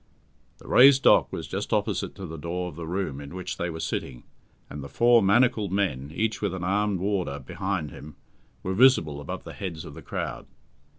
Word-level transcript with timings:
The 0.57 0.67
raised 0.67 1.03
dock 1.03 1.31
was 1.31 1.45
just 1.47 1.71
opposite 1.71 2.15
to 2.15 2.25
the 2.25 2.39
door 2.39 2.67
of 2.69 2.75
the 2.75 2.87
room 2.87 3.21
in 3.21 3.35
which 3.35 3.57
they 3.57 3.69
were 3.69 3.79
sitting, 3.79 4.23
and 4.67 4.83
the 4.83 4.89
four 4.89 5.21
manacled 5.21 5.71
men, 5.71 6.11
each 6.11 6.41
with 6.41 6.55
an 6.55 6.63
armed 6.63 6.99
warder 6.99 7.37
behind 7.37 7.91
him, 7.91 8.15
were 8.63 8.73
visible 8.73 9.21
above 9.21 9.43
the 9.43 9.53
heads 9.53 9.85
of 9.85 9.93
the 9.93 10.01
crowd. 10.01 10.47